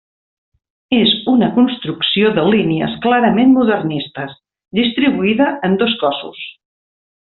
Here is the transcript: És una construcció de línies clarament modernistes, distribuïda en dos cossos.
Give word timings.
És 0.99 1.11
una 1.33 1.49
construcció 1.57 2.33
de 2.39 2.47
línies 2.55 2.97
clarament 3.05 3.55
modernistes, 3.61 4.37
distribuïda 4.83 5.55
en 5.71 5.81
dos 5.85 5.99
cossos. 6.05 6.47